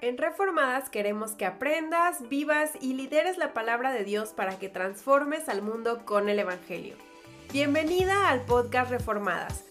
En 0.00 0.16
Reformadas 0.16 0.90
queremos 0.90 1.32
que 1.32 1.44
aprendas, 1.44 2.28
vivas 2.28 2.70
y 2.80 2.94
lideres 2.94 3.36
la 3.36 3.52
palabra 3.52 3.92
de 3.92 4.04
Dios 4.04 4.28
para 4.28 4.56
que 4.56 4.68
transformes 4.68 5.48
al 5.48 5.60
mundo 5.60 6.04
con 6.04 6.28
el 6.28 6.38
Evangelio. 6.38 6.94
Bienvenida 7.52 8.28
al 8.28 8.42
podcast 8.42 8.92
Reformadas. 8.92 9.64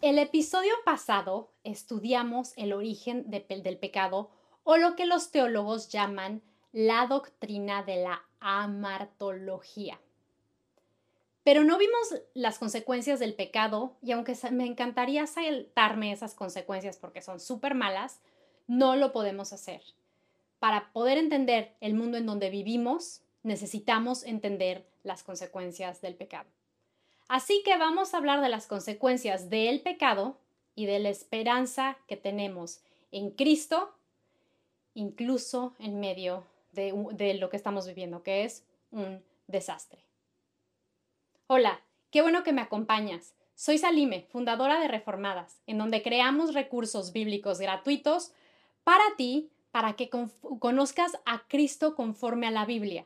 El 0.00 0.18
episodio 0.18 0.72
pasado 0.86 1.52
estudiamos 1.62 2.54
el 2.56 2.72
origen 2.72 3.28
del 3.28 3.76
pecado 3.76 4.30
o 4.64 4.78
lo 4.78 4.96
que 4.96 5.04
los 5.04 5.30
teólogos 5.32 5.90
llaman 5.90 6.40
la 6.72 7.06
doctrina 7.06 7.82
de 7.82 7.96
la 7.96 8.22
amartología. 8.40 10.00
Pero 11.42 11.64
no 11.64 11.78
vimos 11.78 12.22
las 12.34 12.58
consecuencias 12.58 13.18
del 13.18 13.34
pecado 13.34 13.96
y 14.02 14.12
aunque 14.12 14.36
me 14.50 14.66
encantaría 14.66 15.26
saltarme 15.26 16.12
esas 16.12 16.34
consecuencias 16.34 16.98
porque 16.98 17.22
son 17.22 17.40
súper 17.40 17.74
malas, 17.74 18.20
no 18.66 18.94
lo 18.96 19.12
podemos 19.12 19.52
hacer. 19.52 19.82
Para 20.58 20.92
poder 20.92 21.16
entender 21.16 21.74
el 21.80 21.94
mundo 21.94 22.18
en 22.18 22.26
donde 22.26 22.50
vivimos, 22.50 23.22
necesitamos 23.42 24.22
entender 24.24 24.86
las 25.02 25.22
consecuencias 25.22 26.02
del 26.02 26.14
pecado. 26.14 26.48
Así 27.28 27.62
que 27.64 27.78
vamos 27.78 28.12
a 28.12 28.18
hablar 28.18 28.42
de 28.42 28.48
las 28.48 28.66
consecuencias 28.66 29.48
del 29.48 29.80
pecado 29.80 30.36
y 30.74 30.86
de 30.86 30.98
la 30.98 31.08
esperanza 31.08 31.96
que 32.06 32.16
tenemos 32.16 32.80
en 33.12 33.30
Cristo, 33.30 33.94
incluso 34.94 35.74
en 35.78 36.00
medio 36.00 36.44
de, 36.72 36.92
de 37.12 37.34
lo 37.34 37.48
que 37.48 37.56
estamos 37.56 37.86
viviendo, 37.86 38.22
que 38.22 38.44
es 38.44 38.64
un 38.90 39.22
desastre. 39.46 40.09
Hola, 41.52 41.80
qué 42.12 42.22
bueno 42.22 42.44
que 42.44 42.52
me 42.52 42.60
acompañas. 42.60 43.34
Soy 43.56 43.76
Salime, 43.76 44.22
fundadora 44.30 44.78
de 44.78 44.86
Reformadas, 44.86 45.60
en 45.66 45.78
donde 45.78 46.00
creamos 46.00 46.54
recursos 46.54 47.12
bíblicos 47.12 47.58
gratuitos 47.58 48.30
para 48.84 49.02
ti, 49.16 49.50
para 49.72 49.94
que 49.94 50.08
conozcas 50.60 51.18
a 51.24 51.42
Cristo 51.48 51.96
conforme 51.96 52.46
a 52.46 52.52
la 52.52 52.66
Biblia. 52.66 53.04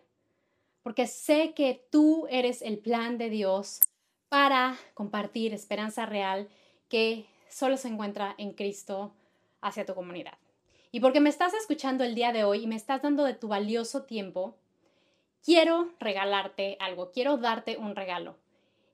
Porque 0.83 1.07
sé 1.07 1.55
que 1.55 1.87
tú 1.91 2.27
eres 2.29 2.61
el 2.61 2.77
plan 2.77 3.17
de 3.17 3.31
Dios 3.31 3.81
para 4.29 4.77
compartir 4.93 5.55
esperanza 5.55 6.05
real 6.05 6.51
que 6.91 7.25
solo 7.49 7.79
se 7.79 7.89
encuentra 7.89 8.35
en 8.37 8.53
Cristo 8.53 9.15
hacia 9.63 9.87
tu 9.87 9.95
comunidad. 9.95 10.37
Y 10.93 11.01
porque 11.01 11.21
me 11.21 11.31
estás 11.31 11.55
escuchando 11.55 12.05
el 12.05 12.15
día 12.15 12.31
de 12.31 12.45
hoy 12.45 12.65
y 12.65 12.67
me 12.67 12.77
estás 12.77 13.01
dando 13.01 13.25
de 13.25 13.33
tu 13.33 13.49
valioso 13.49 14.03
tiempo, 14.03 14.55
quiero 15.45 15.93
regalarte 16.01 16.77
algo, 16.81 17.13
quiero 17.13 17.37
darte 17.37 17.77
un 17.77 17.95
regalo. 17.95 18.37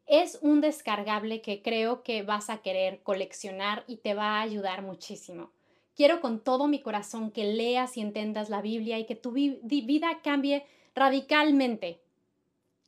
Es 0.06 0.38
un 0.42 0.60
descargable 0.60 1.40
que 1.40 1.62
creo 1.62 2.02
que 2.02 2.22
vas 2.22 2.50
a 2.50 2.58
querer 2.58 3.00
coleccionar 3.02 3.84
y 3.86 3.96
te 3.98 4.14
va 4.14 4.38
a 4.38 4.42
ayudar 4.42 4.82
muchísimo. 4.82 5.52
Quiero 5.94 6.20
con 6.20 6.40
todo 6.40 6.66
mi 6.66 6.80
corazón 6.80 7.30
que 7.30 7.44
leas 7.44 7.96
y 7.96 8.00
entendas 8.00 8.50
la 8.50 8.62
Biblia 8.62 8.98
y 8.98 9.06
que 9.06 9.14
tu 9.14 9.30
vida 9.30 10.20
cambie 10.22 10.66
radicalmente. 10.94 12.00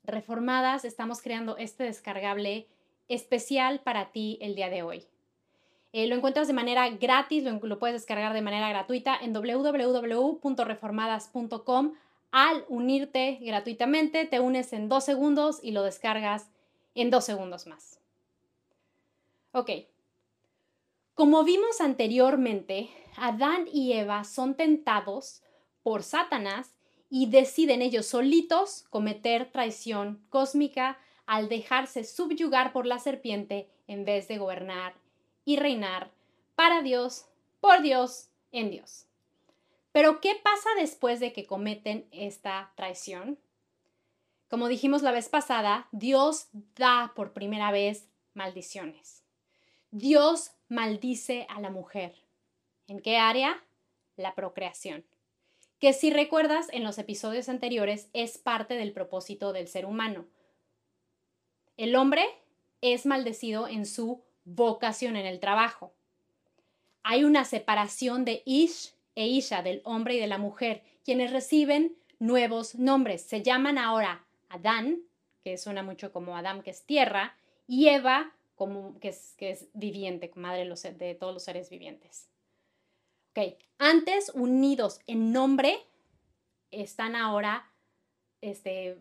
Reformadas, 0.03 0.85
estamos 0.85 1.23
creando 1.23 1.57
este 1.59 1.85
descargable 1.85 2.67
especial 3.09 3.79
para 3.81 4.11
ti 4.11 4.39
el 4.41 4.57
día 4.57 4.71
de 4.71 4.83
hoy. 4.83 5.05
Eh, 5.93 6.09
lo 6.09 6.17
encuentras 6.17 6.49
de 6.49 6.55
manera 6.55 6.89
gratis, 6.89 7.45
lo, 7.45 7.61
lo, 7.63 7.79
puedes 7.79 7.95
descargar 7.95 8.33
de 8.33 8.43
manera 8.43 8.69
gratuita 8.71 9.17
en 9.21 9.33
www.reformadas.com 9.35 11.93
al 12.33 12.65
unirte 12.69 13.39
gratuitamente, 13.43 14.25
te 14.25 14.41
unes 14.41 14.73
en 14.73 14.89
dos 14.89 15.05
segundos 15.05 15.61
y 15.63 15.71
lo 15.71 15.83
descargas 15.85 16.51
en 16.95 17.11
dos 17.11 17.25
segundos 17.25 17.67
más. 17.67 18.01
Ok. 19.53 19.71
Como 21.15 21.45
vimos 21.45 21.81
anteriormente, 21.81 22.89
Adán 23.17 23.69
y 23.71 23.93
Eva 23.93 24.25
son 24.25 24.55
tentados 24.55 25.43
por 25.83 26.03
Satanás 26.03 26.75
y 27.11 27.27
deciden 27.27 27.83
ellos 27.83 28.07
solitos 28.07 28.85
cometer 28.89 29.53
traición 29.53 30.25
cósmica 30.31 30.99
al 31.27 31.51
dejarse 31.51 32.05
subyugar 32.05 32.73
por 32.73 32.87
la 32.87 32.99
serpiente 32.99 33.69
en 33.87 34.07
vez 34.07 34.27
de 34.29 34.39
gobernar 34.39 34.95
y 35.45 35.57
reinar 35.57 36.11
para 36.55 36.81
Dios, 36.81 37.27
por 37.61 37.83
Dios, 37.83 38.29
en 38.53 38.71
Dios. 38.71 39.07
Pero 39.93 40.21
¿qué 40.21 40.35
pasa 40.43 40.71
después 40.79 41.21
de 41.21 41.33
que 41.33 41.47
cometen 41.47 42.09
esta 42.11 42.73
traición? 42.77 43.39
Como 44.49 44.69
dijimos 44.69 45.03
la 45.03 45.13
vez 45.13 45.29
pasada, 45.29 45.89
Dios 45.93 46.49
da 46.77 47.13
por 47.15 47.33
primera 47.33 47.71
vez 47.71 48.09
maldiciones. 48.35 49.23
Dios 49.91 50.53
maldice 50.69 51.47
a 51.51 51.61
la 51.61 51.71
mujer. 51.71 52.15
¿En 52.89 53.01
qué 53.01 53.19
área? 53.19 53.63
La 54.17 54.35
procreación. 54.35 55.05
Que 55.79 55.93
si 55.93 56.11
recuerdas 56.11 56.69
en 56.73 56.85
los 56.85 56.99
episodios 56.99 57.49
anteriores 57.49 58.09
es 58.13 58.39
parte 58.39 58.75
del 58.75 58.93
propósito 58.93 59.53
del 59.53 59.69
ser 59.69 59.85
humano. 59.85 60.27
El 61.77 61.97
hombre 61.97 62.25
es 62.81 63.05
maldecido 63.05 63.69
en 63.69 63.85
su 63.87 64.23
vocación 64.45 65.17
en 65.17 65.27
el 65.27 65.41
trabajo. 65.41 65.93
Hay 67.03 67.25
una 67.25 67.45
separación 67.45 68.25
de 68.25 68.43
Ish 68.45 68.95
e 69.15 69.27
Isha, 69.27 69.63
del 69.63 69.81
hombre 69.85 70.15
y 70.15 70.19
de 70.19 70.27
la 70.27 70.39
mujer, 70.39 70.83
quienes 71.05 71.33
reciben 71.33 71.97
nuevos 72.19 72.75
nombres. 72.77 73.23
Se 73.23 73.43
llaman 73.43 73.79
ahora 73.79 74.25
Adán, 74.49 75.03
que 75.43 75.59
suena 75.59 75.83
mucho 75.83 76.13
como 76.13 76.37
Adán, 76.37 76.63
que 76.63 76.71
es 76.71 76.85
tierra, 76.85 77.37
y 77.67 77.89
Eva, 77.89 78.33
como, 78.55 78.99
que, 79.01 79.09
es, 79.09 79.69
viviente, 79.75 80.31
madre 80.35 80.69
de 80.99 81.15
todos 81.15 81.35
los 81.35 81.43
seres 81.43 81.69
vivientes. 81.71 82.29
Ok, 83.31 83.57
antes 83.79 84.31
unidos 84.35 85.01
en 85.07 85.33
nombre, 85.33 85.79
están 86.71 87.17
ahora 87.17 87.71
este, 88.41 88.99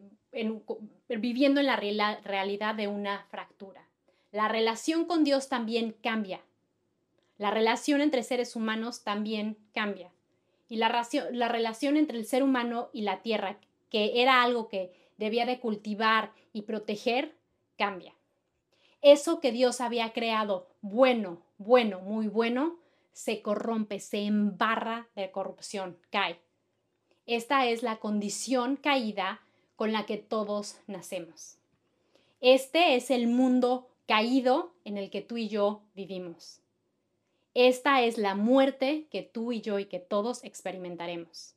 viviendo 1.10 1.60
en 1.60 1.68
la 1.68 1.76
realidad 1.76 2.76
de 2.76 2.88
una 2.88 3.26
fractura. 3.30 3.88
La 4.32 4.48
relación 4.48 5.06
con 5.06 5.24
Dios 5.24 5.50
también 5.50 5.96
cambia. 6.02 6.42
La 7.42 7.50
relación 7.50 8.02
entre 8.02 8.22
seres 8.22 8.56
humanos 8.56 9.04
también 9.04 9.58
cambia. 9.74 10.12
Y 10.70 10.76
la, 10.76 11.08
la 11.32 11.48
relación 11.48 11.98
entre 11.98 12.20
el 12.20 12.28
ser 12.28 12.44
humano 12.44 12.92
y 12.94 13.02
la 13.02 13.24
tierra, 13.24 13.58
que 13.90 14.22
era 14.22 14.44
algo 14.44 14.68
que 14.68 14.94
debía 15.18 15.48
de 15.48 15.60
cultivar 15.60 16.34
y 16.54 16.62
proteger, 16.62 17.36
cambia. 17.80 18.14
Eso 19.02 19.40
que 19.40 19.52
Dios 19.52 19.82
había 19.82 20.14
creado 20.14 20.68
bueno, 20.82 21.42
bueno, 21.58 22.00
muy 22.02 22.28
bueno, 22.28 22.78
se 23.12 23.42
corrompe, 23.42 24.00
se 24.00 24.20
embarra 24.20 25.08
de 25.16 25.32
corrupción, 25.32 25.98
cae. 26.12 26.40
Esta 27.26 27.66
es 27.66 27.82
la 27.82 27.98
condición 27.98 28.76
caída 28.76 29.42
con 29.76 29.92
la 29.92 30.06
que 30.06 30.18
todos 30.18 30.78
nacemos. 30.86 31.58
Este 32.40 32.94
es 32.96 33.10
el 33.10 33.26
mundo 33.26 33.90
caído 34.06 34.76
en 34.86 35.00
el 35.00 35.10
que 35.10 35.22
tú 35.22 35.38
y 35.38 35.48
yo 35.48 35.82
vivimos. 35.96 36.61
Esta 37.54 38.02
es 38.02 38.18
la 38.18 38.36
muerte 38.36 39.08
que 39.12 39.24
tú 39.24 39.52
y 39.52 39.62
yo 39.62 39.80
y 39.80 39.86
que 39.86 40.00
todos 40.00 40.44
experimentaremos. 40.44 41.56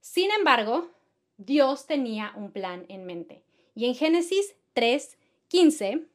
Sin 0.00 0.30
embargo, 0.32 0.90
Dios 1.36 1.86
tenía 1.86 2.32
un 2.36 2.50
plan 2.50 2.84
en 2.88 3.04
mente. 3.04 3.42
Y 3.74 3.86
en 3.86 3.94
Génesis 3.94 4.54
3, 4.74 5.16
15, 5.48 6.06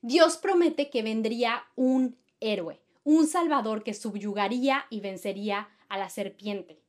Dios 0.00 0.36
promete 0.36 0.90
que 0.90 1.02
vendría 1.02 1.64
un 1.76 2.16
héroe, 2.40 2.80
un 3.04 3.26
salvador 3.26 3.82
que 3.84 3.94
subyugaría 3.94 4.86
y 4.90 5.00
vencería 5.00 5.68
a 5.88 5.98
la 5.98 6.08
serpiente 6.08 6.80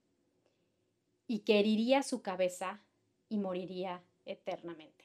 y 1.27 1.39
que 1.39 1.59
heriría 1.59 2.03
su 2.03 2.21
cabeza 2.21 2.81
y 3.29 3.37
moriría 3.37 4.01
eternamente. 4.25 4.98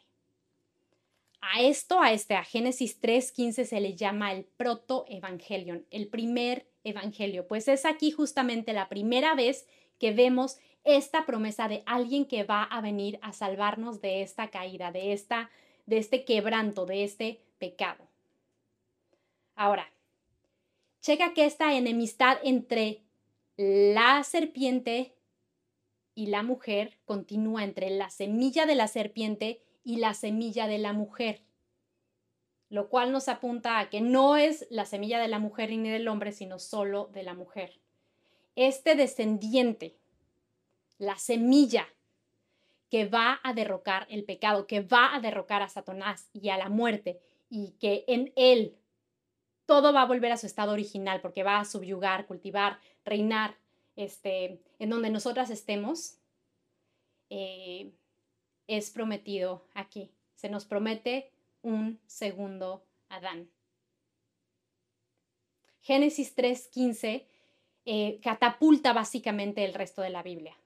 A 1.53 1.61
esto, 1.61 2.01
a 2.01 2.13
este, 2.13 2.35
a 2.37 2.43
Génesis 2.43 3.03
3.15 3.03 3.65
se 3.67 3.81
le 3.81 3.95
llama 3.95 4.33
el 4.33 4.45
protoevangelion, 4.45 5.85
el 5.91 6.09
primer 6.09 6.67
evangelio, 6.85 7.47
pues 7.47 7.69
es 7.69 7.85
aquí 7.85 8.11
justamente 8.13 8.73
la 8.73 8.89
primera 8.89 9.35
vez 9.35 9.67
que 9.99 10.13
vemos 10.13 10.57
esta 10.85 11.27
promesa 11.27 11.69
de 11.69 11.83
alguien 11.85 12.25
que 12.25 12.45
va 12.45 12.63
a 12.63 12.81
venir 12.81 13.19
a 13.21 13.33
salvarnos 13.33 14.01
de 14.01 14.23
esta 14.23 14.49
caída, 14.49 14.91
de, 14.91 15.13
esta, 15.13 15.51
de 15.85 15.99
este 15.99 16.25
quebranto, 16.25 16.87
de 16.87 17.05
este 17.05 17.41
pecado. 17.59 18.09
Ahora, 19.55 19.93
checa 21.03 21.35
que 21.35 21.45
esta 21.45 21.75
enemistad 21.75 22.39
entre 22.43 23.03
la 23.57 24.25
serpiente 24.25 25.15
y 26.15 26.27
la 26.27 26.43
mujer 26.43 26.97
continúa 27.05 27.65
entre 27.65 27.91
la 27.91 28.09
semilla 28.09 28.65
de 28.65 28.77
la 28.77 28.89
serpiente 28.89 29.61
y 29.85 29.97
la 29.97 30.15
semilla 30.15 30.67
de 30.67 30.79
la 30.79 30.93
mujer, 30.93 31.43
lo 32.71 32.89
cual 32.89 33.13
nos 33.13 33.29
apunta 33.29 33.79
a 33.79 33.91
que 33.91 34.01
no 34.01 34.37
es 34.37 34.67
la 34.71 34.87
semilla 34.87 35.21
de 35.21 35.29
la 35.29 35.39
mujer 35.39 35.71
ni 35.71 35.91
del 35.91 36.09
hombre, 36.09 36.33
sino 36.33 36.59
solo 36.59 37.11
de 37.13 37.23
la 37.23 37.35
mujer. 37.35 37.79
Este 38.57 38.97
descendiente, 38.97 39.97
la 40.99 41.17
semilla 41.19 41.87
que 42.91 43.07
va 43.07 43.41
a 43.43 43.53
derrocar 43.53 44.07
el 44.09 44.25
pecado, 44.25 44.67
que 44.67 44.81
va 44.81 45.15
a 45.15 45.21
derrocar 45.21 45.63
a 45.63 45.69
Satanás 45.69 46.31
y 46.33 46.49
a 46.49 46.57
la 46.57 46.69
muerte 46.69 47.21
y 47.51 47.73
que 47.73 48.05
en 48.09 48.33
Él 48.37 48.77
todo 49.67 49.93
va 49.93 50.03
a 50.03 50.07
volver 50.07 50.33
a 50.33 50.37
su 50.37 50.47
estado 50.47 50.73
original 50.73 51.21
porque 51.21 51.43
va 51.43 51.59
a 51.59 51.65
subyugar, 51.65 52.27
cultivar, 52.27 52.79
reinar, 53.05 53.57
este, 53.97 54.61
en 54.79 54.91
donde 54.91 55.11
nosotras 55.11 55.51
estemos, 55.51 56.19
eh, 57.31 57.93
es 58.67 58.91
prometido 58.91 59.65
aquí. 59.75 60.11
Se 60.35 60.49
nos 60.49 60.65
promete 60.65 61.31
un 61.63 62.01
segundo 62.07 62.85
Adán. 63.09 63.49
Génesis 65.81 66.35
3.15 66.37 67.25
eh, 67.87 68.19
catapulta 68.23 68.95
básicamente 68.95 69.65
el 69.65 69.75
resto 69.75 70.01
de 70.01 70.09
la 70.11 70.23
Biblia. 70.23 70.57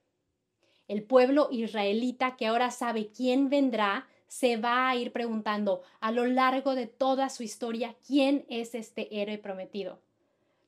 El 0.86 1.02
pueblo 1.02 1.48
israelita 1.50 2.36
que 2.36 2.46
ahora 2.46 2.70
sabe 2.70 3.08
quién 3.08 3.50
vendrá, 3.50 4.06
se 4.28 4.56
va 4.56 4.88
a 4.88 4.96
ir 4.96 5.10
preguntando 5.10 5.82
a 6.00 6.12
lo 6.12 6.26
largo 6.26 6.74
de 6.74 6.86
toda 6.86 7.28
su 7.28 7.42
historia 7.42 7.96
quién 8.06 8.44
es 8.48 8.74
este 8.74 9.20
héroe 9.20 9.38
prometido. 9.38 9.98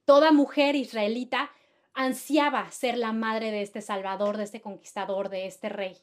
Toda 0.05 0.33
mujer 0.33 0.75
israelita 0.75 1.51
ansiaba 1.95 2.71
ser 2.71 2.99
la 2.99 3.13
madre 3.13 3.51
de 3.51 3.63
este 3.63 3.83
Salvador, 3.83 4.37
de 4.37 4.45
este 4.45 4.61
conquistador, 4.61 5.29
de 5.29 5.47
este 5.47 5.69
rey. 5.69 5.97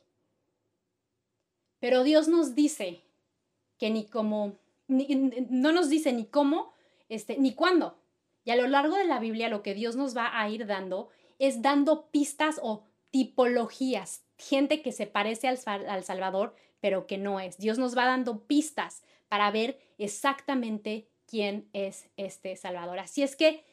Pero 1.79 2.03
Dios 2.03 2.27
nos 2.27 2.55
dice 2.55 3.03
que 3.77 3.89
ni 3.89 4.05
cómo, 4.05 4.57
no 4.87 5.71
nos 5.71 5.89
dice 5.89 6.13
ni 6.13 6.25
cómo, 6.25 6.73
este, 7.09 7.37
ni 7.37 7.53
cuándo. 7.53 7.97
Y 8.43 8.51
a 8.51 8.55
lo 8.55 8.67
largo 8.67 8.95
de 8.95 9.05
la 9.05 9.19
Biblia 9.19 9.49
lo 9.49 9.61
que 9.61 9.73
Dios 9.73 9.95
nos 9.95 10.15
va 10.15 10.39
a 10.39 10.49
ir 10.49 10.65
dando 10.65 11.09
es 11.39 11.61
dando 11.61 12.09
pistas 12.09 12.59
o 12.63 12.83
tipologías, 13.11 14.23
gente 14.37 14.81
que 14.81 14.91
se 14.91 15.07
parece 15.07 15.47
al, 15.47 15.59
al 15.65 16.03
Salvador, 16.03 16.55
pero 16.79 17.07
que 17.07 17.17
no 17.17 17.39
es. 17.39 17.57
Dios 17.57 17.77
nos 17.77 17.97
va 17.97 18.05
dando 18.05 18.45
pistas 18.45 19.03
para 19.27 19.51
ver 19.51 19.79
exactamente 19.97 21.07
quién 21.25 21.69
es 21.73 22.09
este 22.17 22.55
Salvador. 22.55 22.99
Así 22.99 23.21
es 23.21 23.35
que 23.35 23.63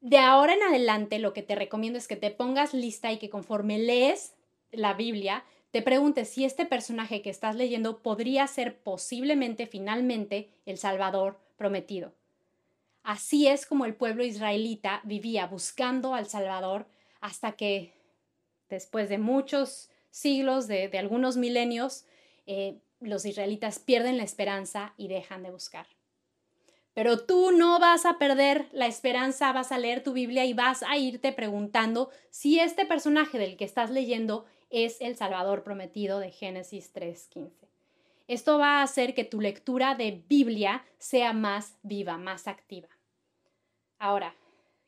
de 0.00 0.18
ahora 0.18 0.54
en 0.54 0.62
adelante 0.62 1.18
lo 1.18 1.32
que 1.32 1.42
te 1.42 1.54
recomiendo 1.54 1.98
es 1.98 2.08
que 2.08 2.16
te 2.16 2.30
pongas 2.30 2.72
lista 2.72 3.12
y 3.12 3.18
que 3.18 3.30
conforme 3.30 3.78
lees 3.78 4.34
la 4.72 4.94
Biblia, 4.94 5.44
te 5.70 5.82
preguntes 5.82 6.28
si 6.28 6.44
este 6.44 6.66
personaje 6.66 7.22
que 7.22 7.30
estás 7.30 7.54
leyendo 7.54 8.02
podría 8.02 8.46
ser 8.46 8.78
posiblemente 8.78 9.66
finalmente 9.66 10.50
el 10.66 10.78
Salvador 10.78 11.38
prometido. 11.56 12.12
Así 13.02 13.46
es 13.46 13.66
como 13.66 13.86
el 13.86 13.94
pueblo 13.94 14.24
israelita 14.24 15.00
vivía 15.04 15.46
buscando 15.46 16.14
al 16.14 16.26
Salvador 16.26 16.86
hasta 17.20 17.52
que, 17.52 17.92
después 18.68 19.08
de 19.08 19.18
muchos 19.18 19.90
siglos, 20.10 20.66
de, 20.66 20.90
algunos 20.98 21.36
milenios, 21.36 22.04
eh, 22.46 22.78
los 23.00 23.24
israelitas 23.24 23.78
pierden 23.78 24.16
la 24.16 24.24
esperanza 24.24 24.92
y 24.96 25.08
dejan 25.08 25.42
de 25.42 25.50
buscar. 25.50 25.86
Pero 26.92 27.24
tú 27.24 27.52
no 27.52 27.78
vas 27.78 28.04
a 28.04 28.18
perder 28.18 28.68
la 28.72 28.86
esperanza, 28.86 29.52
vas 29.52 29.70
a 29.70 29.78
leer 29.78 30.02
tu 30.02 30.12
Biblia 30.12 30.44
y 30.44 30.52
vas 30.52 30.82
a 30.82 30.98
irte 30.98 31.32
preguntando 31.32 32.10
si 32.30 32.58
este 32.58 32.84
personaje 32.84 33.38
del 33.38 33.56
que 33.56 33.64
estás 33.64 33.90
leyendo 33.90 34.44
es 34.70 35.00
el 35.00 35.16
Salvador 35.16 35.62
prometido 35.62 36.18
de 36.18 36.30
Génesis 36.30 36.94
3.15. 36.94 37.50
Esto 38.28 38.58
va 38.58 38.78
a 38.78 38.82
hacer 38.82 39.14
que 39.14 39.24
tu 39.24 39.40
lectura 39.40 39.96
de 39.96 40.22
Biblia 40.28 40.84
sea 40.98 41.32
más 41.32 41.76
viva, 41.82 42.16
más 42.16 42.46
activa. 42.46 42.88
Ahora, 43.98 44.34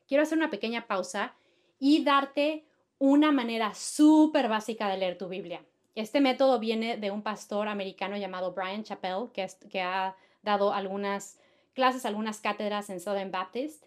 quiero 0.07 0.23
hacer 0.23 0.37
una 0.37 0.49
pequeña 0.49 0.87
pausa 0.87 1.35
y 1.77 2.03
darte 2.05 2.63
una 2.99 3.33
manera 3.33 3.73
súper 3.73 4.47
básica 4.47 4.87
de 4.87 4.97
leer 4.97 5.17
tu 5.17 5.27
Biblia. 5.27 5.65
Este 5.93 6.21
método 6.21 6.57
viene 6.57 6.95
de 6.95 7.11
un 7.11 7.21
pastor 7.21 7.67
americano 7.67 8.15
llamado 8.15 8.53
Brian 8.53 8.83
Chappell, 8.83 9.29
que, 9.33 9.45
que 9.69 9.81
ha 9.81 10.15
dado 10.41 10.73
algunas 10.73 11.37
clases, 11.73 12.05
algunas 12.05 12.39
cátedras 12.39 12.89
en 12.89 13.01
Southern 13.01 13.31
Baptist. 13.31 13.83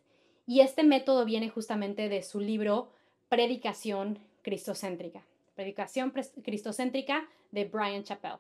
Y 0.47 0.61
este 0.61 0.85
método 0.85 1.25
viene 1.25 1.49
justamente 1.49 2.11
de 2.11 2.23
su 2.23 2.41
libro 2.41 2.93
Predicación 3.29 4.19
Cristocéntrica. 4.43 5.23
Predicación 5.57 6.13
Cristocéntrica 6.45 7.29
de 7.51 7.65
Brian 7.65 8.05
Chappell. 8.05 8.37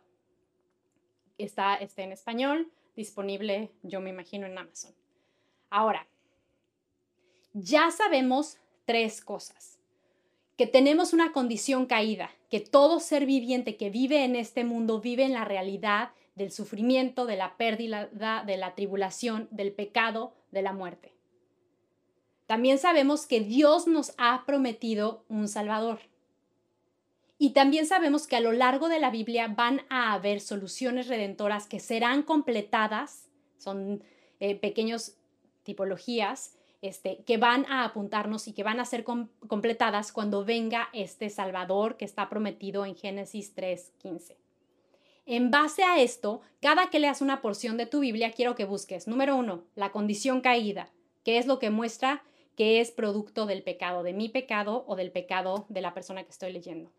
Está, 1.38 1.74
está 1.76 2.02
en 2.02 2.12
español, 2.12 2.70
disponible, 2.94 3.72
yo 3.82 4.00
me 4.00 4.10
imagino, 4.10 4.46
en 4.46 4.56
Amazon. 4.56 4.94
Ahora, 5.70 6.06
ya 7.54 7.90
sabemos 7.90 8.58
tres 8.84 9.22
cosas. 9.24 9.78
Que 10.56 10.66
tenemos 10.66 11.12
una 11.12 11.32
condición 11.32 11.86
caída, 11.86 12.30
que 12.50 12.60
todo 12.60 13.00
ser 13.00 13.26
viviente 13.26 13.76
que 13.76 13.90
vive 13.90 14.24
en 14.24 14.36
este 14.36 14.64
mundo 14.64 15.00
vive 15.00 15.24
en 15.24 15.32
la 15.32 15.44
realidad 15.44 16.10
del 16.34 16.52
sufrimiento, 16.52 17.26
de 17.26 17.36
la 17.36 17.56
pérdida, 17.56 18.06
de 18.06 18.56
la 18.56 18.74
tribulación, 18.74 19.48
del 19.50 19.72
pecado, 19.72 20.34
de 20.50 20.62
la 20.62 20.72
muerte. 20.72 21.14
También 22.46 22.78
sabemos 22.78 23.26
que 23.26 23.40
Dios 23.40 23.86
nos 23.86 24.12
ha 24.18 24.44
prometido 24.46 25.24
un 25.28 25.48
Salvador. 25.48 26.00
Y 27.38 27.50
también 27.50 27.86
sabemos 27.86 28.26
que 28.26 28.36
a 28.36 28.40
lo 28.40 28.52
largo 28.52 28.88
de 28.88 28.98
la 28.98 29.10
Biblia 29.10 29.48
van 29.48 29.82
a 29.90 30.14
haber 30.14 30.40
soluciones 30.40 31.08
redentoras 31.08 31.66
que 31.66 31.80
serán 31.80 32.22
completadas, 32.22 33.28
son 33.58 34.02
eh, 34.40 34.56
pequeñas 34.56 35.18
tipologías, 35.62 36.56
este, 36.82 37.22
que 37.24 37.36
van 37.36 37.66
a 37.66 37.84
apuntarnos 37.84 38.48
y 38.48 38.52
que 38.52 38.62
van 38.62 38.80
a 38.80 38.84
ser 38.84 39.04
completadas 39.04 40.12
cuando 40.12 40.44
venga 40.44 40.88
este 40.92 41.28
Salvador 41.30 41.96
que 41.96 42.04
está 42.04 42.28
prometido 42.28 42.86
en 42.86 42.94
Génesis 42.94 43.54
3.15. 43.54 44.36
En 45.26 45.50
base 45.50 45.82
a 45.82 46.00
esto, 46.00 46.40
cada 46.60 46.88
que 46.88 47.00
leas 47.00 47.20
una 47.20 47.42
porción 47.42 47.76
de 47.76 47.86
tu 47.86 48.00
Biblia, 48.00 48.30
quiero 48.32 48.54
que 48.54 48.64
busques, 48.64 49.08
número 49.08 49.36
uno, 49.36 49.64
la 49.74 49.90
condición 49.90 50.40
caída, 50.40 50.90
que 51.24 51.38
es 51.38 51.46
lo 51.46 51.58
que 51.58 51.70
muestra 51.70 52.22
que 52.56 52.80
es 52.80 52.90
producto 52.90 53.44
del 53.44 53.62
pecado, 53.62 54.02
de 54.02 54.14
mi 54.14 54.28
pecado 54.28 54.84
o 54.86 54.96
del 54.96 55.10
pecado 55.10 55.66
de 55.68 55.82
la 55.82 55.92
persona 55.92 56.22
que 56.22 56.30
estoy 56.30 56.52
leyendo. 56.52 56.90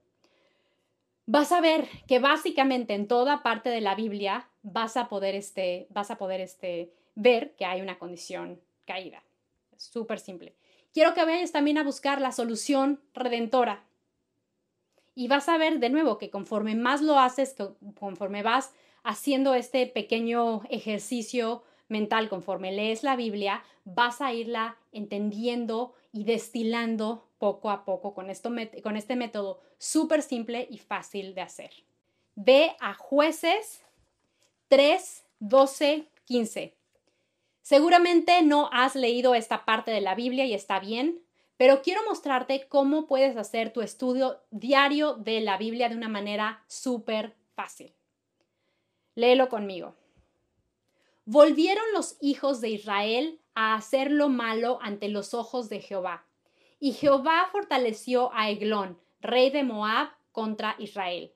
Vas 1.27 1.51
a 1.51 1.61
ver 1.61 1.87
que 2.07 2.17
básicamente 2.19 2.95
en 2.95 3.07
toda 3.07 3.43
parte 3.43 3.69
de 3.69 3.81
la 3.81 3.93
Biblia 3.93 4.49
vas 4.63 4.97
a 4.97 5.07
poder, 5.07 5.35
este, 5.35 5.85
vas 5.91 6.09
a 6.09 6.17
poder 6.17 6.41
este, 6.41 6.91
ver 7.15 7.53
que 7.55 7.65
hay 7.65 7.81
una 7.81 7.99
condición 7.99 8.59
caída. 8.85 9.23
Súper 9.77 10.19
simple. 10.19 10.55
Quiero 10.93 11.13
que 11.13 11.23
vayas 11.23 11.51
también 11.51 11.77
a 11.77 11.83
buscar 11.83 12.19
la 12.21 12.31
solución 12.31 12.99
redentora, 13.13 13.87
y 15.17 15.27
vas 15.27 15.49
a 15.49 15.57
ver 15.57 15.79
de 15.79 15.89
nuevo 15.89 16.19
que 16.19 16.29
conforme 16.29 16.75
más 16.75 17.01
lo 17.01 17.17
haces, 17.17 17.55
conforme 17.99 18.43
vas 18.43 18.71
haciendo 19.03 19.55
este 19.55 19.87
pequeño 19.87 20.61
ejercicio 20.69 21.63
mental, 21.87 22.29
conforme 22.29 22.71
lees 22.71 23.01
la 23.01 23.15
Biblia, 23.15 23.63
vas 23.83 24.21
a 24.21 24.31
irla 24.31 24.77
entendiendo 24.91 25.95
y 26.13 26.23
destilando 26.23 27.26
poco 27.39 27.69
a 27.69 27.85
poco 27.85 28.13
con, 28.13 28.29
esto, 28.29 28.51
con 28.83 28.97
este 28.97 29.15
método 29.15 29.61
súper 29.77 30.21
simple 30.21 30.67
y 30.69 30.77
fácil 30.79 31.35
de 31.35 31.41
hacer. 31.41 31.71
Ve 32.35 32.75
a 32.79 32.93
jueces 32.93 33.83
3, 34.67 35.25
12, 35.39 36.07
15. 36.25 36.75
Seguramente 37.61 38.41
no 38.43 38.69
has 38.71 38.95
leído 38.95 39.35
esta 39.35 39.65
parte 39.65 39.91
de 39.91 40.01
la 40.01 40.15
Biblia 40.15 40.45
y 40.45 40.53
está 40.53 40.79
bien, 40.79 41.21
pero 41.57 41.81
quiero 41.81 42.03
mostrarte 42.05 42.67
cómo 42.67 43.07
puedes 43.07 43.35
hacer 43.35 43.73
tu 43.73 43.81
estudio 43.81 44.39
diario 44.51 45.15
de 45.15 45.41
la 45.41 45.57
Biblia 45.57 45.89
de 45.89 45.95
una 45.95 46.07
manera 46.07 46.63
súper 46.67 47.35
fácil. 47.55 47.93
Léelo 49.15 49.49
conmigo. 49.49 49.95
Volvieron 51.25 51.83
los 51.93 52.17
hijos 52.21 52.61
de 52.61 52.69
Israel 52.69 53.41
a 53.55 53.73
hacer 53.73 54.11
lo 54.11 54.29
malo 54.29 54.77
ante 54.81 55.09
los 55.09 55.33
ojos 55.33 55.67
de 55.67 55.81
Jehová. 55.81 56.26
Y 56.79 56.93
Jehová 56.93 57.47
fortaleció 57.51 58.31
a 58.33 58.49
Eglón, 58.49 58.99
rey 59.19 59.49
de 59.49 59.63
Moab, 59.63 60.09
contra 60.31 60.75
Israel, 60.77 61.33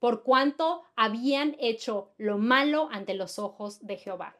por 0.00 0.24
cuanto 0.24 0.82
habían 0.96 1.54
hecho 1.60 2.12
lo 2.18 2.38
malo 2.38 2.88
ante 2.90 3.14
los 3.14 3.38
ojos 3.38 3.86
de 3.86 3.96
Jehová. 3.96 4.36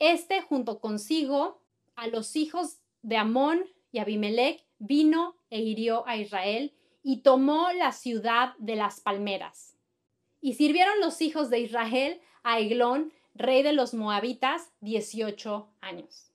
Este 0.00 0.42
junto 0.42 0.80
consigo 0.80 1.62
a 1.94 2.08
los 2.08 2.34
hijos 2.34 2.78
de 3.02 3.16
Amón, 3.16 3.64
y 3.92 4.00
Abimelech 4.00 4.66
vino 4.78 5.36
e 5.48 5.60
hirió 5.60 6.06
a 6.08 6.16
Israel 6.16 6.74
y 7.04 7.22
tomó 7.22 7.70
la 7.72 7.92
ciudad 7.92 8.54
de 8.58 8.74
las 8.74 9.00
palmeras. 9.00 9.78
Y 10.40 10.54
sirvieron 10.54 10.98
los 11.00 11.22
hijos 11.22 11.48
de 11.50 11.60
Israel 11.60 12.20
a 12.42 12.58
Eglón, 12.58 13.12
rey 13.34 13.62
de 13.62 13.72
los 13.72 13.94
moabitas, 13.94 14.72
dieciocho 14.80 15.68
años. 15.80 16.32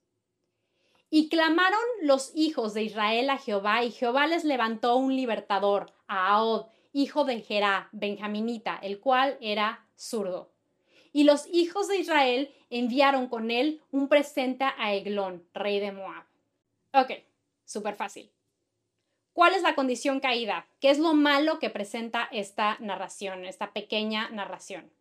Y 1.11 1.29
clamaron 1.29 1.79
los 2.01 2.31
hijos 2.33 2.73
de 2.73 2.81
Israel 2.81 3.29
a 3.29 3.37
Jehová, 3.37 3.83
y 3.83 3.91
Jehová 3.91 4.25
les 4.25 4.43
levantó 4.43 4.95
un 4.95 5.15
libertador, 5.15 5.93
a 6.07 6.33
Ahod, 6.33 6.65
hijo 6.91 7.23
de 7.23 7.41
Jerá, 7.41 7.89
benjaminita, 7.91 8.79
el 8.81 8.99
cual 8.99 9.37
era 9.41 9.85
zurdo. 9.95 10.51
Y 11.13 11.25
los 11.25 11.45
hijos 11.47 11.87
de 11.87 11.97
Israel 11.97 12.51
enviaron 12.71 13.27
con 13.27 13.51
él 13.51 13.83
un 13.91 14.07
presente 14.07 14.63
a 14.63 14.93
Eglón, 14.95 15.45
rey 15.53 15.79
de 15.79 15.91
Moab. 15.91 16.25
Ok, 16.93 17.11
Súper 17.71 17.95
fácil. 17.95 18.29
¿Cuál 19.31 19.53
es 19.53 19.61
la 19.61 19.75
condición 19.75 20.19
caída? 20.19 20.67
¿Qué 20.81 20.89
es 20.89 20.99
lo 20.99 21.13
malo 21.13 21.57
que 21.57 21.69
presenta 21.69 22.27
esta 22.33 22.75
narración, 22.81 23.45
esta 23.45 23.71
pequeña 23.71 24.29
narración? 24.29 24.91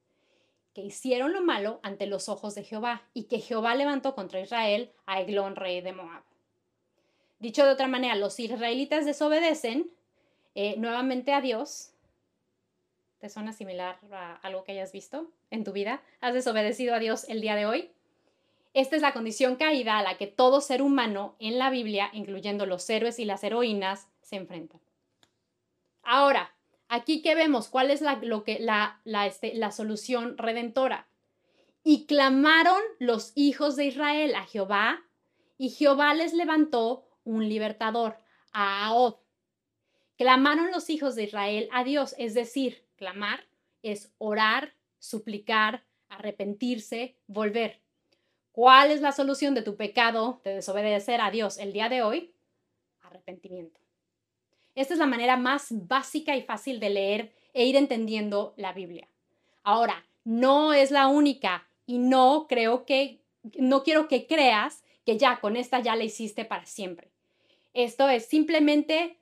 Que 0.74 0.82
hicieron 0.82 1.32
lo 1.32 1.40
malo 1.40 1.80
ante 1.82 2.06
los 2.06 2.28
ojos 2.28 2.54
de 2.54 2.64
Jehová 2.64 3.02
y 3.12 3.24
que 3.24 3.40
Jehová 3.40 3.74
levantó 3.74 4.14
contra 4.14 4.40
Israel 4.40 4.92
a 5.06 5.20
Eglón, 5.20 5.56
rey 5.56 5.80
de 5.80 5.92
Moab. 5.92 6.22
Dicho 7.38 7.64
de 7.64 7.72
otra 7.72 7.88
manera, 7.88 8.14
los 8.16 8.38
israelitas 8.38 9.04
desobedecen 9.04 9.90
eh, 10.54 10.76
nuevamente 10.78 11.32
a 11.32 11.40
Dios. 11.40 11.92
¿Te 13.18 13.28
suena 13.28 13.52
similar 13.52 13.98
a 14.12 14.36
algo 14.36 14.64
que 14.64 14.72
hayas 14.72 14.92
visto 14.92 15.30
en 15.50 15.64
tu 15.64 15.72
vida? 15.72 16.02
¿Has 16.20 16.34
desobedecido 16.34 16.94
a 16.94 16.98
Dios 16.98 17.24
el 17.28 17.40
día 17.40 17.56
de 17.56 17.66
hoy? 17.66 17.92
Esta 18.72 18.94
es 18.94 19.02
la 19.02 19.12
condición 19.12 19.56
caída 19.56 19.98
a 19.98 20.02
la 20.02 20.16
que 20.16 20.26
todo 20.26 20.60
ser 20.60 20.80
humano 20.80 21.34
en 21.40 21.58
la 21.58 21.70
Biblia, 21.70 22.10
incluyendo 22.12 22.66
los 22.66 22.88
héroes 22.88 23.18
y 23.18 23.24
las 23.24 23.42
heroínas, 23.42 24.08
se 24.22 24.36
enfrentan. 24.36 24.80
Ahora, 26.02 26.54
aquí 26.90 27.22
que 27.22 27.34
vemos 27.34 27.68
cuál 27.68 27.90
es 27.90 28.02
la, 28.02 28.16
lo 28.16 28.44
que, 28.44 28.58
la, 28.58 29.00
la, 29.04 29.26
este, 29.26 29.54
la 29.54 29.70
solución 29.70 30.36
redentora. 30.36 31.08
Y 31.82 32.04
clamaron 32.04 32.82
los 32.98 33.32
hijos 33.34 33.76
de 33.76 33.86
Israel 33.86 34.34
a 34.34 34.44
Jehová, 34.44 35.02
y 35.56 35.70
Jehová 35.70 36.12
les 36.14 36.34
levantó 36.34 37.06
un 37.24 37.48
libertador, 37.48 38.18
a 38.52 38.86
Ahod. 38.86 39.16
Clamaron 40.18 40.70
los 40.72 40.90
hijos 40.90 41.14
de 41.14 41.24
Israel 41.24 41.68
a 41.72 41.84
Dios, 41.84 42.14
es 42.18 42.34
decir, 42.34 42.84
clamar 42.96 43.46
es 43.82 44.12
orar, 44.18 44.74
suplicar, 44.98 45.84
arrepentirse, 46.08 47.16
volver. 47.26 47.80
¿Cuál 48.52 48.90
es 48.90 49.00
la 49.00 49.12
solución 49.12 49.54
de 49.54 49.62
tu 49.62 49.76
pecado 49.76 50.40
de 50.44 50.56
desobedecer 50.56 51.20
a 51.20 51.30
Dios 51.30 51.56
el 51.58 51.72
día 51.72 51.88
de 51.88 52.02
hoy? 52.02 52.34
Arrepentimiento. 53.00 53.80
Esta 54.80 54.94
es 54.94 54.98
la 54.98 55.06
manera 55.06 55.36
más 55.36 55.66
básica 55.70 56.34
y 56.36 56.42
fácil 56.42 56.80
de 56.80 56.88
leer 56.88 57.32
e 57.52 57.66
ir 57.66 57.76
entendiendo 57.76 58.54
la 58.56 58.72
Biblia. 58.72 59.06
Ahora, 59.62 60.06
no 60.24 60.72
es 60.72 60.90
la 60.90 61.08
única 61.08 61.68
y 61.84 61.98
no 61.98 62.46
creo 62.48 62.86
que, 62.86 63.20
no 63.58 63.82
quiero 63.82 64.08
que 64.08 64.26
creas 64.26 64.82
que 65.04 65.18
ya 65.18 65.38
con 65.40 65.58
esta 65.58 65.80
ya 65.80 65.96
la 65.96 66.04
hiciste 66.04 66.46
para 66.46 66.64
siempre. 66.64 67.10
Esto 67.74 68.08
es 68.08 68.24
simplemente 68.24 69.18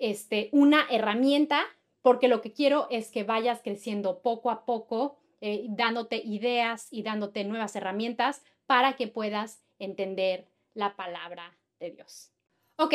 este, 0.00 0.48
una 0.50 0.84
herramienta 0.90 1.62
porque 2.02 2.26
lo 2.26 2.40
que 2.40 2.52
quiero 2.52 2.88
es 2.90 3.12
que 3.12 3.22
vayas 3.22 3.62
creciendo 3.62 4.22
poco 4.22 4.50
a 4.50 4.64
poco, 4.64 5.18
eh, 5.40 5.66
dándote 5.68 6.16
ideas 6.16 6.88
y 6.90 7.04
dándote 7.04 7.44
nuevas 7.44 7.76
herramientas 7.76 8.42
para 8.66 8.96
que 8.96 9.06
puedas 9.06 9.62
entender 9.78 10.48
la 10.74 10.96
palabra 10.96 11.56
de 11.78 11.92
Dios. 11.92 12.32
Ok, 12.74 12.94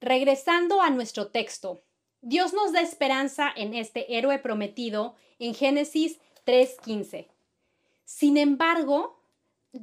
regresando 0.00 0.82
a 0.82 0.90
nuestro 0.90 1.28
texto. 1.28 1.80
Dios 2.22 2.52
nos 2.52 2.72
da 2.72 2.80
esperanza 2.80 3.50
en 3.54 3.74
este 3.74 4.16
héroe 4.16 4.38
prometido 4.38 5.14
en 5.38 5.54
Génesis 5.54 6.18
3.15. 6.46 7.28
Sin 8.04 8.36
embargo, 8.36 9.20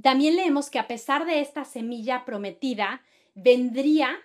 también 0.02 0.36
leemos 0.36 0.70
que 0.70 0.80
a 0.80 0.88
pesar 0.88 1.26
de 1.26 1.40
esta 1.40 1.66
semilla 1.66 2.26
prometida, 2.26 3.02
vendría 3.34 4.20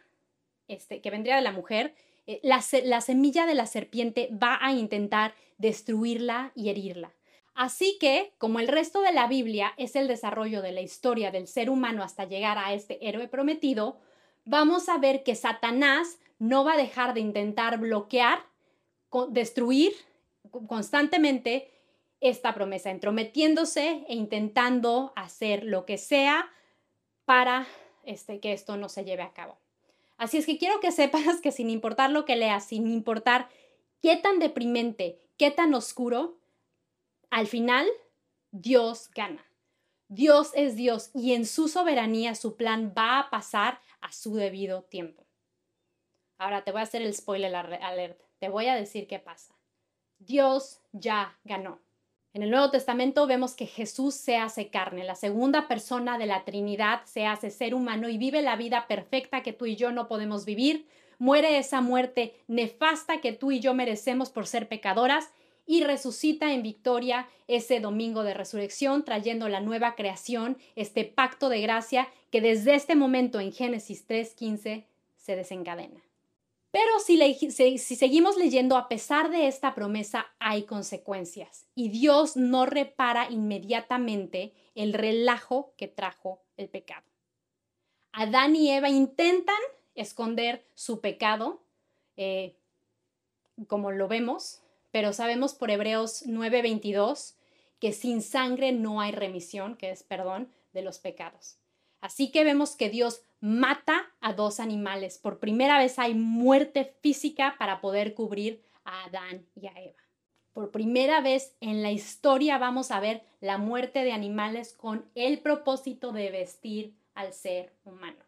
este, 0.68 1.00
que 1.00 1.10
vendría 1.10 1.36
de 1.36 1.42
la 1.42 1.52
mujer, 1.52 1.94
eh, 2.26 2.40
la, 2.42 2.62
la 2.84 3.00
semilla 3.00 3.46
de 3.46 3.54
la 3.54 3.66
serpiente 3.66 4.28
va 4.32 4.58
a 4.60 4.72
intentar 4.72 5.34
destruirla 5.58 6.52
y 6.54 6.70
herirla. 6.70 7.12
Así 7.54 7.98
que, 8.00 8.32
como 8.38 8.60
el 8.60 8.68
resto 8.68 9.02
de 9.02 9.12
la 9.12 9.26
Biblia 9.26 9.74
es 9.76 9.94
el 9.96 10.08
desarrollo 10.08 10.62
de 10.62 10.72
la 10.72 10.80
historia 10.80 11.30
del 11.30 11.46
ser 11.46 11.68
humano 11.68 12.02
hasta 12.02 12.24
llegar 12.24 12.56
a 12.58 12.72
este 12.72 13.06
héroe 13.06 13.28
prometido, 13.28 13.98
vamos 14.44 14.88
a 14.88 14.98
ver 14.98 15.22
que 15.22 15.34
Satanás 15.34 16.18
no 16.38 16.64
va 16.64 16.74
a 16.74 16.76
dejar 16.76 17.14
de 17.14 17.20
intentar 17.20 17.78
bloquear, 17.78 18.44
destruir 19.30 19.92
constantemente 20.66 21.70
esta 22.20 22.54
promesa, 22.54 22.90
entrometiéndose 22.90 24.04
e 24.08 24.14
intentando 24.14 25.12
hacer 25.16 25.64
lo 25.64 25.86
que 25.86 25.98
sea 25.98 26.50
para 27.24 27.66
este, 28.04 28.40
que 28.40 28.52
esto 28.52 28.76
no 28.76 28.88
se 28.88 29.04
lleve 29.04 29.22
a 29.22 29.32
cabo. 29.32 29.58
Así 30.16 30.38
es 30.38 30.46
que 30.46 30.58
quiero 30.58 30.80
que 30.80 30.92
sepas 30.92 31.40
que 31.40 31.52
sin 31.52 31.70
importar 31.70 32.10
lo 32.10 32.24
que 32.24 32.36
leas, 32.36 32.64
sin 32.64 32.86
importar 32.86 33.48
qué 34.00 34.16
tan 34.16 34.38
deprimente, 34.38 35.18
qué 35.36 35.50
tan 35.50 35.74
oscuro, 35.74 36.38
al 37.30 37.46
final 37.46 37.86
Dios 38.50 39.10
gana. 39.14 39.44
Dios 40.08 40.50
es 40.54 40.76
Dios 40.76 41.10
y 41.14 41.32
en 41.32 41.46
su 41.46 41.68
soberanía 41.68 42.34
su 42.34 42.56
plan 42.56 42.92
va 42.96 43.18
a 43.18 43.30
pasar 43.30 43.80
a 44.02 44.12
su 44.12 44.34
debido 44.34 44.82
tiempo. 44.82 45.26
Ahora 46.38 46.64
te 46.64 46.72
voy 46.72 46.80
a 46.80 46.84
hacer 46.84 47.02
el 47.02 47.14
spoiler 47.14 47.54
alert. 47.54 48.20
Te 48.38 48.48
voy 48.48 48.66
a 48.66 48.74
decir 48.74 49.06
qué 49.06 49.18
pasa. 49.18 49.54
Dios 50.18 50.80
ya 50.92 51.38
ganó. 51.44 51.80
En 52.34 52.42
el 52.42 52.50
Nuevo 52.50 52.70
Testamento 52.70 53.26
vemos 53.26 53.54
que 53.54 53.66
Jesús 53.66 54.14
se 54.14 54.36
hace 54.36 54.68
carne, 54.68 55.04
la 55.04 55.14
segunda 55.14 55.68
persona 55.68 56.16
de 56.16 56.24
la 56.24 56.44
Trinidad 56.44 57.02
se 57.04 57.26
hace 57.26 57.50
ser 57.50 57.74
humano 57.74 58.08
y 58.08 58.16
vive 58.16 58.40
la 58.40 58.56
vida 58.56 58.86
perfecta 58.88 59.42
que 59.42 59.52
tú 59.52 59.66
y 59.66 59.76
yo 59.76 59.92
no 59.92 60.08
podemos 60.08 60.46
vivir, 60.46 60.86
muere 61.18 61.58
esa 61.58 61.82
muerte 61.82 62.34
nefasta 62.48 63.20
que 63.20 63.32
tú 63.32 63.52
y 63.52 63.60
yo 63.60 63.74
merecemos 63.74 64.30
por 64.30 64.46
ser 64.46 64.66
pecadoras 64.66 65.30
y 65.66 65.84
resucita 65.84 66.52
en 66.52 66.62
victoria 66.62 67.28
ese 67.46 67.80
domingo 67.80 68.24
de 68.24 68.34
resurrección, 68.34 69.04
trayendo 69.04 69.48
la 69.48 69.60
nueva 69.60 69.94
creación, 69.94 70.58
este 70.76 71.04
pacto 71.04 71.48
de 71.48 71.60
gracia 71.60 72.08
que 72.30 72.40
desde 72.40 72.74
este 72.74 72.94
momento 72.94 73.40
en 73.40 73.52
Génesis 73.52 74.06
3.15 74.08 74.84
se 75.16 75.36
desencadena. 75.36 76.02
Pero 76.72 76.98
si, 77.00 77.18
seguimos 77.78 78.38
leyendo, 78.38 78.78
a 78.78 78.88
pesar 78.88 79.30
de 79.30 79.46
esta 79.46 79.74
promesa, 79.74 80.26
hay 80.38 80.62
consecuencias 80.62 81.66
y 81.74 81.90
Dios 81.90 82.34
no 82.34 82.64
repara 82.64 83.30
inmediatamente 83.30 84.54
el 84.74 84.94
relajo 84.94 85.74
que 85.76 85.86
trajo 85.86 86.42
el 86.56 86.70
pecado. 86.70 87.04
Adán 88.12 88.56
y 88.56 88.70
Eva 88.70 88.88
intentan 88.88 89.60
esconder 89.94 90.64
su 90.74 91.02
pecado, 91.02 91.62
eh, 92.16 92.56
como 93.66 93.90
lo 93.90 94.08
vemos, 94.08 94.62
pero 94.92 95.12
sabemos 95.12 95.54
por 95.54 95.72
Hebreos 95.72 96.22
9:22 96.26 97.34
que 97.80 97.92
sin 97.92 98.22
sangre 98.22 98.70
no 98.70 99.00
hay 99.00 99.10
remisión, 99.10 99.76
que 99.76 99.90
es 99.90 100.04
perdón 100.04 100.52
de 100.72 100.82
los 100.82 101.00
pecados. 101.00 101.58
Así 102.00 102.30
que 102.30 102.44
vemos 102.44 102.76
que 102.76 102.90
Dios 102.90 103.22
mata 103.40 104.12
a 104.20 104.32
dos 104.34 104.60
animales. 104.60 105.18
Por 105.18 105.40
primera 105.40 105.78
vez 105.78 105.98
hay 105.98 106.14
muerte 106.14 106.84
física 107.00 107.56
para 107.58 107.80
poder 107.80 108.14
cubrir 108.14 108.62
a 108.84 109.04
Adán 109.04 109.46
y 109.56 109.66
a 109.66 109.72
Eva. 109.80 109.98
Por 110.52 110.70
primera 110.70 111.20
vez 111.20 111.56
en 111.60 111.82
la 111.82 111.90
historia 111.90 112.58
vamos 112.58 112.90
a 112.90 113.00
ver 113.00 113.22
la 113.40 113.58
muerte 113.58 114.04
de 114.04 114.12
animales 114.12 114.74
con 114.74 115.10
el 115.14 115.40
propósito 115.40 116.12
de 116.12 116.30
vestir 116.30 116.94
al 117.14 117.32
ser 117.32 117.72
humano. 117.84 118.22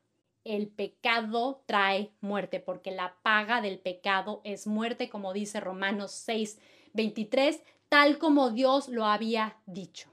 El 0.44 0.68
pecado 0.68 1.62
trae 1.66 2.10
muerte 2.20 2.60
porque 2.60 2.90
la 2.90 3.16
paga 3.22 3.62
del 3.62 3.78
pecado 3.78 4.42
es 4.44 4.66
muerte, 4.66 5.08
como 5.08 5.32
dice 5.32 5.58
Romanos 5.58 6.12
6, 6.12 6.58
23, 6.92 7.60
tal 7.88 8.18
como 8.18 8.50
Dios 8.50 8.88
lo 8.88 9.06
había 9.06 9.56
dicho. 9.66 10.10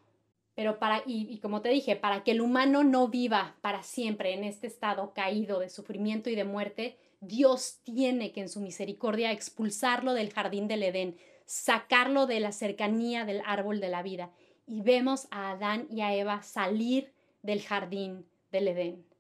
Pero 0.56 0.80
para, 0.80 1.04
y, 1.06 1.38
como 1.40 1.62
te 1.62 1.70
dije, 1.70 1.96
para 1.96 2.24
que 2.24 2.32
el 2.32 2.42
humano 2.42 2.84
no 2.84 3.08
viva 3.08 3.56
para 3.62 3.84
siempre 3.84 4.34
en 4.34 4.44
este 4.44 4.68
estado 4.68 5.14
caído 5.14 5.60
de 5.60 5.70
sufrimiento 5.70 6.30
y 6.30 6.36
de 6.36 6.44
muerte, 6.44 6.98
Dios 7.22 7.80
tiene 7.84 8.32
que 8.32 8.42
en 8.42 8.50
su 8.50 8.60
misericordia 8.62 9.32
expulsarlo 9.32 10.14
del 10.14 10.34
jardín 10.34 10.68
del 10.68 10.84
Edén, 10.84 11.18
sacarlo 11.46 12.26
de 12.26 12.40
la 12.40 12.52
cercanía 12.52 13.26
del 13.26 13.42
árbol 13.46 13.80
de 13.80 13.90
la 13.90 14.04
vida. 14.04 14.32
Y 14.68 14.82
vemos 14.82 15.28
a 15.32 15.52
Adán 15.52 15.88
y 15.90 16.02
a 16.02 16.14
Eva 16.14 16.42
salir 16.42 17.12
del 17.42 17.62
jardín 17.62 18.26
del 18.52 18.68
Edén. 18.68 19.11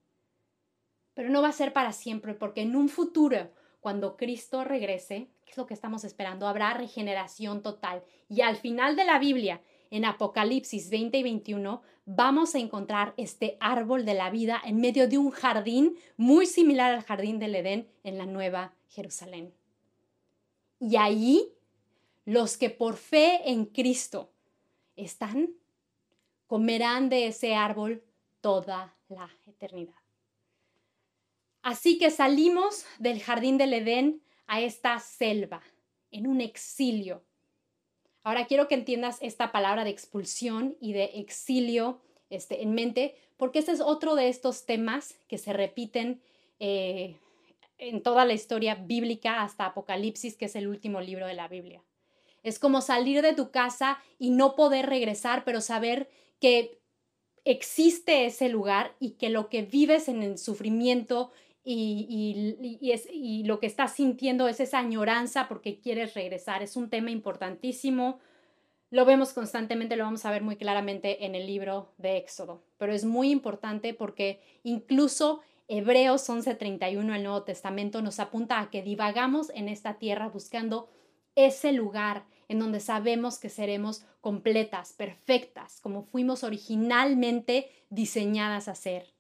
Pero 1.13 1.29
no 1.29 1.41
va 1.41 1.49
a 1.49 1.53
ser 1.53 1.73
para 1.73 1.91
siempre, 1.91 2.33
porque 2.33 2.61
en 2.61 2.75
un 2.75 2.89
futuro, 2.89 3.49
cuando 3.79 4.17
Cristo 4.17 4.63
regrese, 4.63 5.29
que 5.45 5.51
es 5.51 5.57
lo 5.57 5.65
que 5.65 5.73
estamos 5.73 6.03
esperando, 6.03 6.47
habrá 6.47 6.73
regeneración 6.73 7.61
total. 7.61 8.03
Y 8.29 8.41
al 8.41 8.55
final 8.55 8.95
de 8.95 9.05
la 9.05 9.19
Biblia, 9.19 9.61
en 9.91 10.05
Apocalipsis 10.05 10.89
20 10.89 11.17
y 11.17 11.23
21 11.23 11.81
vamos 12.05 12.55
a 12.55 12.59
encontrar 12.59 13.13
este 13.17 13.57
árbol 13.59 14.05
de 14.05 14.13
la 14.13 14.29
vida 14.29 14.61
en 14.65 14.77
medio 14.77 15.07
de 15.07 15.17
un 15.17 15.31
jardín 15.31 15.97
muy 16.17 16.45
similar 16.45 16.93
al 16.93 17.03
jardín 17.03 17.39
del 17.39 17.55
Edén 17.55 17.87
en 18.03 18.17
la 18.17 18.25
Nueva 18.25 18.73
Jerusalén. 18.89 19.53
Y 20.79 20.95
ahí 20.95 21.53
los 22.25 22.57
que 22.57 22.69
por 22.69 22.97
fe 22.97 23.49
en 23.51 23.65
Cristo 23.65 24.31
están, 24.95 25.49
comerán 26.47 27.09
de 27.09 27.27
ese 27.27 27.55
árbol 27.55 28.03
toda 28.41 28.95
la 29.09 29.29
eternidad. 29.45 30.00
Así 31.61 31.97
que 31.97 32.09
salimos 32.09 32.85
del 32.99 33.21
jardín 33.21 33.57
del 33.57 33.73
Edén 33.73 34.21
a 34.47 34.61
esta 34.61 34.99
selva, 34.99 35.61
en 36.11 36.27
un 36.27 36.41
exilio, 36.41 37.23
Ahora 38.23 38.45
quiero 38.45 38.67
que 38.67 38.75
entiendas 38.75 39.17
esta 39.21 39.51
palabra 39.51 39.83
de 39.83 39.89
expulsión 39.89 40.77
y 40.79 40.93
de 40.93 41.05
exilio 41.15 42.01
este, 42.29 42.61
en 42.61 42.73
mente, 42.73 43.15
porque 43.37 43.59
este 43.59 43.71
es 43.71 43.81
otro 43.81 44.15
de 44.15 44.29
estos 44.29 44.65
temas 44.65 45.15
que 45.27 45.39
se 45.39 45.53
repiten 45.53 46.21
eh, 46.59 47.17
en 47.79 48.03
toda 48.03 48.25
la 48.25 48.33
historia 48.33 48.75
bíblica 48.75 49.41
hasta 49.41 49.65
Apocalipsis, 49.65 50.37
que 50.37 50.45
es 50.45 50.55
el 50.55 50.67
último 50.67 51.01
libro 51.01 51.25
de 51.25 51.33
la 51.33 51.47
Biblia. 51.47 51.83
Es 52.43 52.59
como 52.59 52.81
salir 52.81 53.23
de 53.23 53.33
tu 53.33 53.49
casa 53.49 53.99
y 54.19 54.29
no 54.29 54.55
poder 54.55 54.85
regresar, 54.87 55.43
pero 55.43 55.59
saber 55.59 56.09
que 56.39 56.79
existe 57.43 58.25
ese 58.27 58.49
lugar 58.49 58.95
y 58.99 59.11
que 59.11 59.29
lo 59.29 59.49
que 59.49 59.63
vives 59.63 60.07
en 60.07 60.21
el 60.21 60.37
sufrimiento 60.37 61.31
y, 61.63 63.43
lo 63.45 63.59
que 63.59 63.67
estás 63.67 63.93
sintiendo 63.93 64.47
es 64.47 64.59
esa 64.59 64.79
añoranza 64.79 65.47
porque 65.47 65.79
quieres 65.79 66.13
regresar. 66.13 66.63
Es 66.63 66.75
un 66.75 66.89
tema 66.89 67.11
importantísimo. 67.11 68.19
Lo 68.89 69.05
vemos 69.05 69.33
constantemente, 69.33 69.95
lo 69.95 70.03
vamos 70.03 70.25
a 70.25 70.31
ver 70.31 70.41
muy 70.41 70.57
claramente 70.57 71.25
en 71.25 71.35
el 71.35 71.47
libro 71.47 71.93
de 71.97 72.17
Éxodo, 72.17 72.61
pero 72.77 72.93
es 72.93 73.05
muy 73.05 73.31
importante 73.31 73.93
porque 73.93 74.41
incluso 74.63 75.41
Hebreos 75.69 76.27
11:31, 76.29 77.15
el 77.15 77.23
Nuevo 77.23 77.43
Testamento, 77.43 78.01
nos 78.01 78.19
apunta 78.19 78.59
a 78.59 78.69
que 78.69 78.81
divagamos 78.81 79.49
en 79.55 79.69
esta 79.69 79.93
tierra 79.93 80.27
buscando 80.27 80.89
ese 81.35 81.71
lugar 81.71 82.25
en 82.49 82.59
donde 82.59 82.81
sabemos 82.81 83.39
que 83.39 83.47
seremos 83.47 84.03
completas, 84.19 84.91
perfectas, 84.91 85.79
como 85.79 86.03
fuimos 86.03 86.43
originalmente 86.43 87.69
diseñadas 87.89 88.67
a 88.67 88.75
ser. 88.75 89.13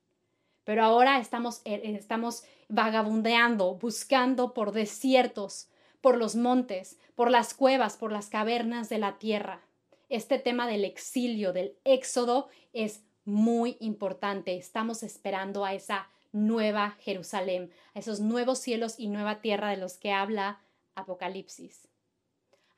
Pero 0.63 0.83
ahora 0.83 1.19
estamos, 1.19 1.61
eh, 1.65 1.81
estamos 1.99 2.43
vagabundeando, 2.69 3.75
buscando 3.75 4.53
por 4.53 4.71
desiertos, 4.71 5.69
por 6.01 6.17
los 6.17 6.35
montes, 6.35 6.97
por 7.15 7.29
las 7.29 7.53
cuevas, 7.53 7.97
por 7.97 8.11
las 8.11 8.29
cavernas 8.29 8.89
de 8.89 8.97
la 8.97 9.17
tierra. 9.17 9.61
Este 10.09 10.39
tema 10.39 10.67
del 10.67 10.85
exilio, 10.85 11.53
del 11.53 11.75
éxodo, 11.83 12.49
es 12.73 13.03
muy 13.25 13.77
importante. 13.79 14.55
Estamos 14.55 15.03
esperando 15.03 15.65
a 15.65 15.73
esa 15.73 16.09
nueva 16.31 16.97
Jerusalén, 16.99 17.71
a 17.93 17.99
esos 17.99 18.19
nuevos 18.19 18.59
cielos 18.59 18.95
y 18.97 19.07
nueva 19.07 19.41
tierra 19.41 19.69
de 19.69 19.77
los 19.77 19.97
que 19.97 20.11
habla 20.11 20.61
Apocalipsis. 20.95 21.87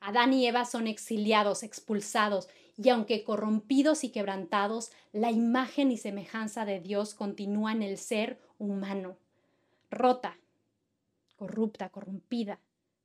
Adán 0.00 0.32
y 0.34 0.46
Eva 0.46 0.64
son 0.64 0.86
exiliados, 0.86 1.62
expulsados, 1.62 2.48
y 2.76 2.88
aunque 2.88 3.24
corrompidos 3.24 4.04
y 4.04 4.10
quebrantados, 4.10 4.90
la 5.12 5.30
imagen 5.30 5.90
y 5.90 5.96
semejanza 5.96 6.64
de 6.64 6.80
Dios 6.80 7.14
continúa 7.14 7.72
en 7.72 7.82
el 7.82 7.98
ser 7.98 8.40
humano, 8.58 9.16
rota, 9.90 10.36
corrupta, 11.36 11.88
corrompida, 11.90 12.60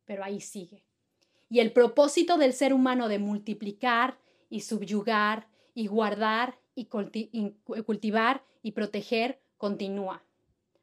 pero 0.05 0.23
ahí 0.23 0.41
sigue. 0.41 0.83
Y 1.49 1.59
el 1.59 1.71
propósito 1.71 2.37
del 2.37 2.53
ser 2.53 2.73
humano 2.73 3.07
de 3.07 3.19
multiplicar 3.19 4.17
y 4.49 4.61
subyugar 4.61 5.47
y 5.73 5.87
guardar 5.87 6.57
y 6.75 6.85
cultivar 6.85 8.43
y 8.63 8.71
proteger 8.71 9.41
continúa, 9.57 10.23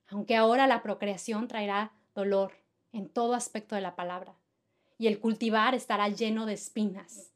aunque 0.09 0.37
ahora 0.37 0.67
la 0.67 0.83
procreación 0.83 1.49
traerá 1.49 1.93
dolor 2.15 2.53
en 2.93 3.09
todo 3.09 3.35
aspecto 3.35 3.75
de 3.75 3.81
la 3.81 3.97
palabra 3.97 4.37
y 4.99 5.07
el 5.07 5.19
cultivar 5.21 5.75
estará 5.75 6.09
lleno 6.09 6.47
de 6.47 6.55
espinas. 6.55 7.33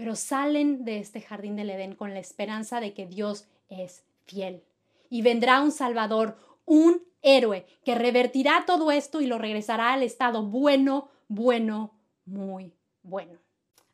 Pero 0.00 0.16
salen 0.16 0.86
de 0.86 0.98
este 0.98 1.20
jardín 1.20 1.56
del 1.56 1.68
Edén 1.68 1.94
con 1.94 2.14
la 2.14 2.20
esperanza 2.20 2.80
de 2.80 2.94
que 2.94 3.04
Dios 3.04 3.44
es 3.68 4.02
fiel. 4.24 4.62
Y 5.10 5.20
vendrá 5.20 5.60
un 5.60 5.72
Salvador, 5.72 6.38
un 6.64 7.02
héroe, 7.20 7.66
que 7.84 7.94
revertirá 7.94 8.64
todo 8.66 8.92
esto 8.92 9.20
y 9.20 9.26
lo 9.26 9.36
regresará 9.36 9.92
al 9.92 10.02
estado 10.02 10.42
bueno, 10.42 11.10
bueno, 11.28 11.92
muy 12.24 12.72
bueno. 13.02 13.40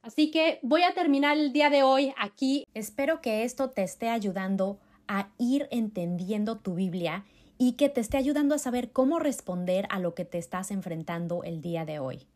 Así 0.00 0.30
que 0.30 0.60
voy 0.62 0.84
a 0.84 0.94
terminar 0.94 1.36
el 1.36 1.52
día 1.52 1.70
de 1.70 1.82
hoy 1.82 2.14
aquí. 2.16 2.68
Espero 2.72 3.20
que 3.20 3.42
esto 3.42 3.70
te 3.70 3.82
esté 3.82 4.08
ayudando 4.08 4.78
a 5.08 5.30
ir 5.38 5.66
entendiendo 5.72 6.58
tu 6.58 6.76
Biblia 6.76 7.24
y 7.58 7.72
que 7.72 7.88
te 7.88 8.00
esté 8.00 8.16
ayudando 8.16 8.54
a 8.54 8.58
saber 8.58 8.92
cómo 8.92 9.18
responder 9.18 9.88
a 9.90 9.98
lo 9.98 10.14
que 10.14 10.24
te 10.24 10.38
estás 10.38 10.70
enfrentando 10.70 11.42
el 11.42 11.60
día 11.62 11.84
de 11.84 11.98
hoy. 11.98 12.28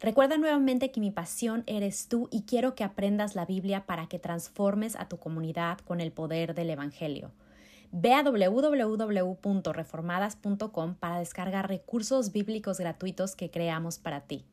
Recuerda 0.00 0.38
nuevamente 0.38 0.90
que 0.90 1.00
mi 1.00 1.10
pasión 1.10 1.64
eres 1.66 2.08
tú 2.08 2.28
y 2.30 2.42
quiero 2.42 2.74
que 2.74 2.84
aprendas 2.84 3.34
la 3.34 3.46
Biblia 3.46 3.86
para 3.86 4.06
que 4.06 4.18
transformes 4.18 4.96
a 4.96 5.08
tu 5.08 5.16
comunidad 5.18 5.78
con 5.78 6.00
el 6.00 6.12
poder 6.12 6.54
del 6.54 6.68
Evangelio. 6.70 7.30
Ve 7.92 8.12
a 8.12 8.22
www.reformadas.com 8.22 10.94
para 10.96 11.20
descargar 11.20 11.68
recursos 11.68 12.32
bíblicos 12.32 12.78
gratuitos 12.78 13.36
que 13.36 13.50
creamos 13.50 13.98
para 13.98 14.22
ti. 14.22 14.44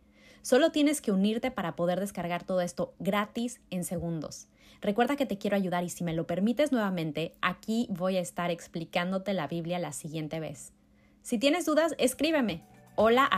Solo 0.43 0.71
tienes 0.71 1.01
que 1.01 1.11
unirte 1.11 1.51
para 1.51 1.75
poder 1.75 1.99
descargar 1.99 2.43
todo 2.43 2.61
esto 2.61 2.93
gratis 2.99 3.61
en 3.69 3.83
segundos. 3.83 4.47
Recuerda 4.79 5.15
que 5.15 5.25
te 5.25 5.37
quiero 5.37 5.55
ayudar 5.55 5.83
y 5.83 5.89
si 5.89 6.03
me 6.03 6.13
lo 6.13 6.27
permites 6.27 6.71
nuevamente, 6.71 7.35
aquí 7.41 7.87
voy 7.91 8.17
a 8.17 8.21
estar 8.21 8.51
explicándote 8.51 9.33
la 9.33 9.47
Biblia 9.47 9.79
la 9.79 9.91
siguiente 9.91 10.39
vez. 10.39 10.73
Si 11.21 11.37
tienes 11.37 11.65
dudas, 11.65 11.93
escríbeme 11.97 12.63
hola. 12.95 13.29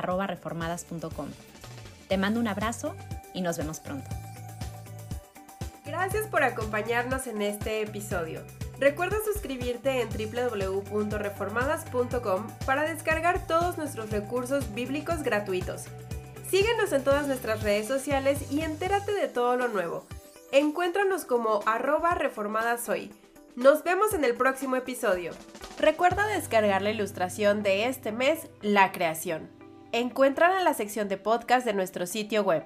Te 2.08 2.18
mando 2.18 2.39
un 2.39 2.48
abrazo 2.48 2.96
y 3.34 3.42
nos 3.42 3.58
vemos 3.58 3.80
pronto. 3.80 4.10
Gracias 5.86 6.28
por 6.28 6.44
acompañarnos 6.44 7.28
en 7.28 7.42
este 7.42 7.82
episodio. 7.82 8.42
Recuerda 8.80 9.18
suscribirte 9.24 10.02
en 10.02 10.10
www.reformadas.com 10.10 12.48
para 12.66 12.84
descargar 12.84 13.48
todos 13.48 13.78
nuestros 13.78 14.10
recursos 14.10 14.74
bíblicos 14.74 15.24
gratuitos. 15.24 15.86
Síguenos 16.50 16.92
en 16.94 17.04
todas 17.04 17.28
nuestras 17.28 17.62
redes 17.63 17.88
sociales 17.88 18.52
y 18.52 18.62
entérate 18.62 19.13
de 19.13 19.28
todo 19.28 19.56
lo 19.56 19.68
nuevo. 19.68 20.06
Encuéntranos 20.52 21.26
como 21.26 21.62
arroba 21.66 22.16
reformadashoy. 22.16 23.12
Nos 23.56 23.84
vemos 23.84 24.13
en 24.13 24.24
el 24.24 24.36
próximo 24.36 24.76
episodio. 24.76 25.32
Recuerda 25.80 26.28
descargar 26.28 26.82
la 26.82 26.89
ilustración 26.92 27.63
de 27.63 27.88
este 27.88 28.12
mes, 28.12 28.48
La 28.62 28.92
Creación. 28.92 29.62
Encuéntrala 29.95 30.58
en 30.58 30.65
la 30.65 30.73
sección 30.73 31.08
de 31.08 31.17
podcast 31.17 31.67
de 31.67 31.73
nuestro 31.75 32.08
sitio 32.08 32.41
web. 32.41 32.63